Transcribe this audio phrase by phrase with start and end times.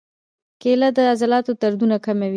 [0.61, 2.29] کېله د عضلاتو دردونه کموي.